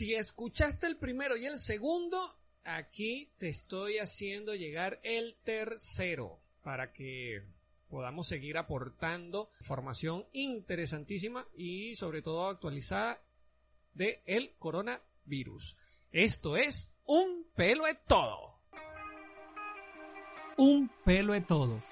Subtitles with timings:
[0.00, 6.90] Si escuchaste el primero y el segundo, aquí te estoy haciendo llegar el tercero para
[6.94, 7.42] que
[7.90, 13.20] podamos seguir aportando información interesantísima y sobre todo actualizada
[13.92, 15.76] de el coronavirus.
[16.12, 18.54] Esto es un pelo de todo.
[20.56, 21.84] Un pelo de todo.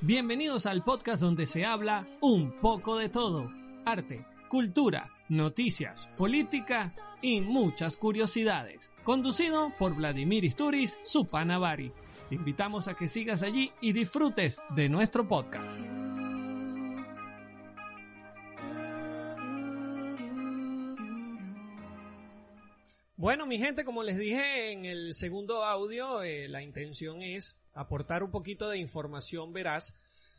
[0.00, 3.48] Bienvenidos al podcast donde se habla un poco de todo.
[3.84, 8.88] Arte, cultura, noticias, política y muchas curiosidades.
[9.02, 11.90] Conducido por Vladimir Isturiz, su Panavari.
[12.28, 15.76] Te invitamos a que sigas allí y disfrutes de nuestro podcast.
[23.16, 28.22] Bueno, mi gente, como les dije en el segundo audio, eh, la intención es aportar
[28.22, 29.92] un poquito de información veraz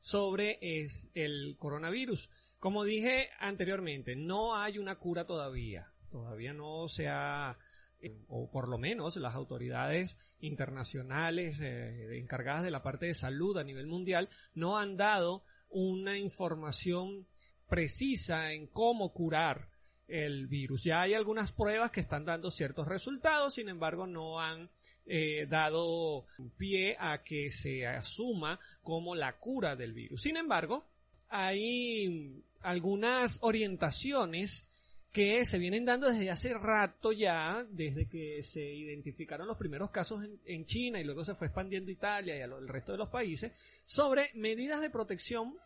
[0.00, 2.30] sobre es, el coronavirus.
[2.58, 5.92] Como dije anteriormente, no hay una cura todavía.
[6.10, 7.56] Todavía no se ha,
[8.00, 13.56] eh, o por lo menos las autoridades internacionales eh, encargadas de la parte de salud
[13.58, 17.26] a nivel mundial no han dado una información
[17.68, 19.68] precisa en cómo curar
[20.08, 20.82] el virus.
[20.82, 24.70] Ya hay algunas pruebas que están dando ciertos resultados, sin embargo no han
[25.04, 30.22] eh, dado pie a que se asuma como la cura del virus.
[30.22, 30.86] Sin embargo,
[31.28, 34.64] hay algunas orientaciones
[35.12, 40.22] que se vienen dando desde hace rato ya, desde que se identificaron los primeros casos
[40.44, 43.52] en, China y luego se fue expandiendo Italia y al resto de los países,
[43.86, 45.56] sobre medidas de protección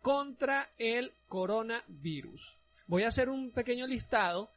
[0.00, 2.56] contra el coronavirus.
[2.86, 4.50] Voy a hacer un pequeño listado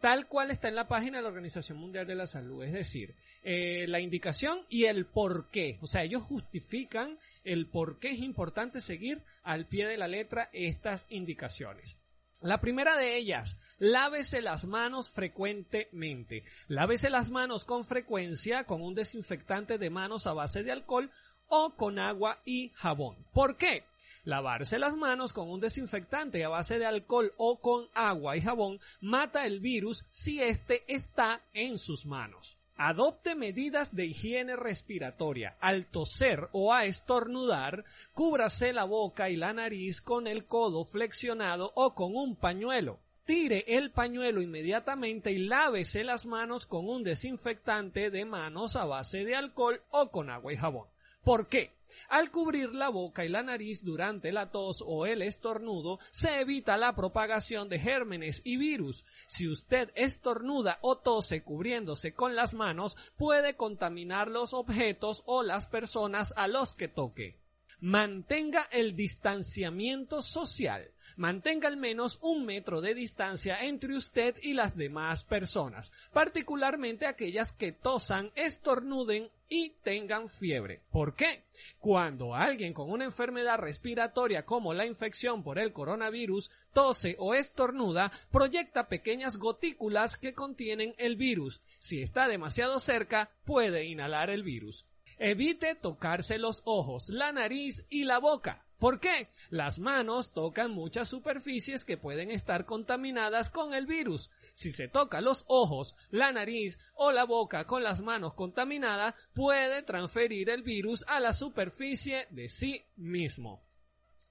[0.00, 3.14] tal cual está en la página de la Organización Mundial de la Salud, es decir,
[3.42, 5.78] eh, la indicación y el por qué.
[5.80, 10.50] O sea, ellos justifican el por qué es importante seguir al pie de la letra
[10.52, 11.96] estas indicaciones.
[12.40, 16.44] La primera de ellas, lávese las manos frecuentemente.
[16.68, 21.10] Lávese las manos con frecuencia con un desinfectante de manos a base de alcohol
[21.48, 23.26] o con agua y jabón.
[23.34, 23.84] ¿Por qué?
[24.24, 28.80] Lavarse las manos con un desinfectante a base de alcohol o con agua y jabón
[29.00, 32.59] mata el virus si éste está en sus manos.
[32.82, 35.54] Adopte medidas de higiene respiratoria.
[35.60, 41.72] Al toser o a estornudar, cúbrase la boca y la nariz con el codo flexionado
[41.74, 42.98] o con un pañuelo.
[43.26, 49.26] Tire el pañuelo inmediatamente y lávese las manos con un desinfectante de manos a base
[49.26, 50.88] de alcohol o con agua y jabón.
[51.22, 51.74] ¿Por qué?
[52.08, 56.76] Al cubrir la boca y la nariz durante la tos o el estornudo, se evita
[56.76, 59.04] la propagación de gérmenes y virus.
[59.26, 65.66] Si usted estornuda o tose cubriéndose con las manos, puede contaminar los objetos o las
[65.66, 67.40] personas a los que toque.
[67.80, 70.92] Mantenga el distanciamiento social.
[71.20, 77.52] Mantenga al menos un metro de distancia entre usted y las demás personas, particularmente aquellas
[77.52, 80.80] que tosan, estornuden y tengan fiebre.
[80.90, 81.44] ¿Por qué?
[81.78, 88.10] Cuando alguien con una enfermedad respiratoria como la infección por el coronavirus tose o estornuda,
[88.30, 91.60] proyecta pequeñas gotículas que contienen el virus.
[91.80, 94.86] Si está demasiado cerca, puede inhalar el virus.
[95.18, 98.64] Evite tocarse los ojos, la nariz y la boca.
[98.80, 99.28] ¿Por qué?
[99.50, 104.30] Las manos tocan muchas superficies que pueden estar contaminadas con el virus.
[104.54, 109.82] Si se toca los ojos, la nariz o la boca con las manos contaminadas, puede
[109.82, 113.62] transferir el virus a la superficie de sí mismo.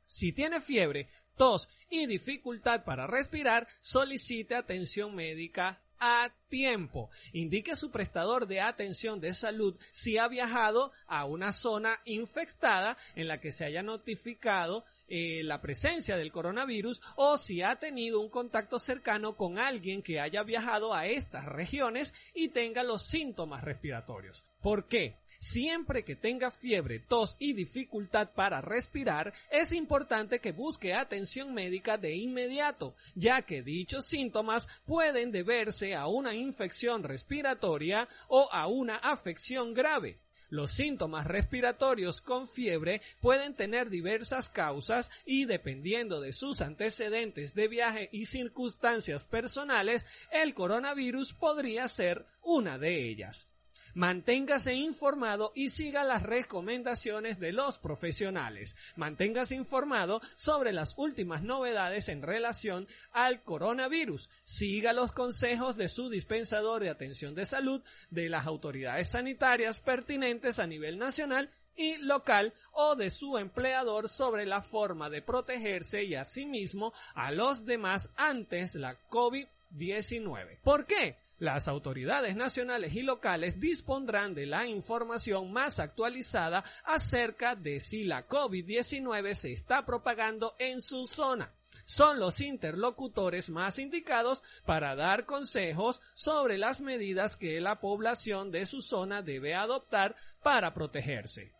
[0.07, 7.09] Si tiene fiebre, tos y dificultad para respirar, solicite atención médica a tiempo.
[7.33, 13.27] Indique su prestador de atención de salud si ha viajado a una zona infectada en
[13.27, 18.29] la que se haya notificado eh, la presencia del coronavirus o si ha tenido un
[18.29, 24.43] contacto cercano con alguien que haya viajado a estas regiones y tenga los síntomas respiratorios.
[24.61, 25.17] ¿Por qué?
[25.39, 31.97] Siempre que tenga fiebre, tos y dificultad para respirar, es importante que busque atención médica
[31.97, 38.97] de inmediato, ya que dichos síntomas pueden deberse a una infección respiratoria o a una
[38.97, 40.19] afección grave.
[40.49, 47.67] Los síntomas respiratorios con fiebre pueden tener diversas causas y dependiendo de sus antecedentes de
[47.67, 53.47] viaje y circunstancias personales, el coronavirus podría ser una de ellas.
[53.93, 58.75] Manténgase informado y siga las recomendaciones de los profesionales.
[58.95, 64.29] Manténgase informado sobre las últimas novedades en relación al coronavirus.
[64.43, 70.59] Siga los consejos de su dispensador de atención de salud, de las autoridades sanitarias pertinentes
[70.59, 76.15] a nivel nacional y local o de su empleador sobre la forma de protegerse y
[76.15, 80.59] asimismo a los demás antes la COVID-19.
[80.61, 81.28] ¿Por qué?
[81.39, 88.27] Las autoridades nacionales y locales dispondrán de la información más actualizada acerca de si la
[88.27, 91.53] COVID-19 se está propagando en su zona.
[91.85, 98.65] Son los interlocutores más indicados para dar consejos sobre las medidas que la población de
[98.65, 101.53] su zona debe adoptar para protegerse.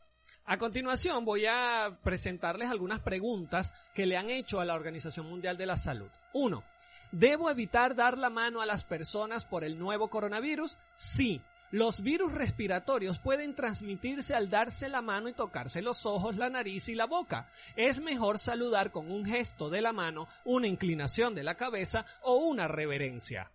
[0.44, 5.58] A continuación voy a presentarles algunas preguntas que le han hecho a la Organización Mundial
[5.58, 6.10] de la Salud.
[6.34, 6.64] 1.
[7.12, 10.78] ¿Debo evitar dar la mano a las personas por el nuevo coronavirus?
[10.94, 11.42] Sí.
[11.72, 16.90] Los virus respiratorios pueden transmitirse al darse la mano y tocarse los ojos, la nariz
[16.90, 17.48] y la boca.
[17.76, 22.38] Es mejor saludar con un gesto de la mano, una inclinación de la cabeza o
[22.38, 23.52] una reverencia.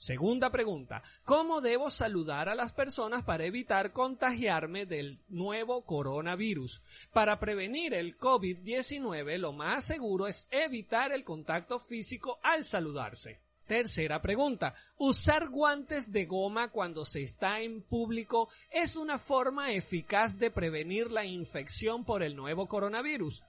[0.00, 6.80] Segunda pregunta, ¿cómo debo saludar a las personas para evitar contagiarme del nuevo coronavirus?
[7.12, 13.42] Para prevenir el COVID-19 lo más seguro es evitar el contacto físico al saludarse.
[13.66, 20.38] Tercera pregunta, ¿usar guantes de goma cuando se está en público es una forma eficaz
[20.38, 23.44] de prevenir la infección por el nuevo coronavirus?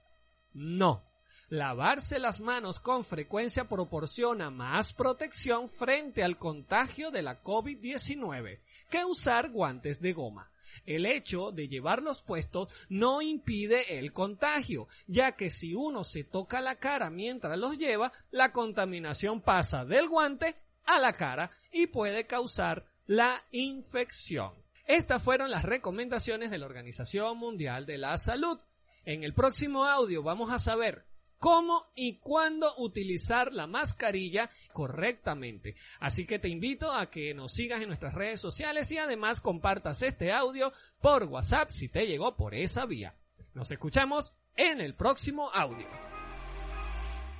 [0.52, 1.11] No.
[1.52, 9.04] Lavarse las manos con frecuencia proporciona más protección frente al contagio de la COVID-19 que
[9.04, 10.50] usar guantes de goma.
[10.86, 16.62] El hecho de llevarlos puestos no impide el contagio, ya que si uno se toca
[16.62, 20.56] la cara mientras los lleva, la contaminación pasa del guante
[20.86, 24.54] a la cara y puede causar la infección.
[24.86, 28.58] Estas fueron las recomendaciones de la Organización Mundial de la Salud.
[29.04, 31.11] En el próximo audio vamos a saber
[31.42, 35.74] cómo y cuándo utilizar la mascarilla correctamente.
[35.98, 40.02] Así que te invito a que nos sigas en nuestras redes sociales y además compartas
[40.02, 43.16] este audio por WhatsApp si te llegó por esa vía.
[43.54, 45.88] Nos escuchamos en el próximo audio.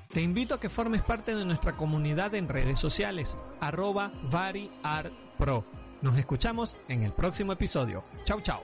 [0.08, 5.64] Te invito a que formes parte de nuestra comunidad en redes sociales, arroba variartpro.
[6.02, 8.02] Nos escuchamos en el próximo episodio.
[8.24, 8.62] Chau chau.